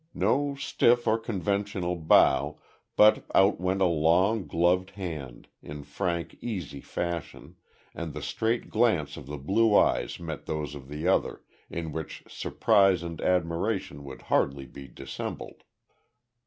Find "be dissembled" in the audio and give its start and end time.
14.65-15.61